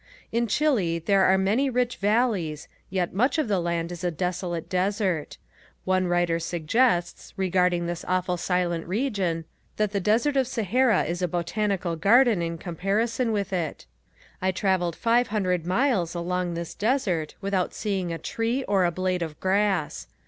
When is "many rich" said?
1.37-1.97